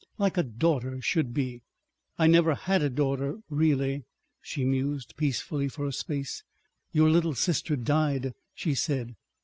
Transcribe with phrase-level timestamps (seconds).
[0.17, 1.61] Like a daughter should be....
[2.17, 4.03] I never had a daughter—really."
[4.41, 6.41] She mused peacefully for a space.
[6.91, 9.13] "Your little sister died," she said.